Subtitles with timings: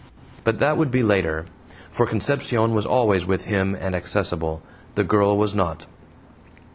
[0.43, 1.45] But that would be later.
[1.91, 4.63] For Concepcion was always with him and accessible;
[4.95, 5.85] the girl was not.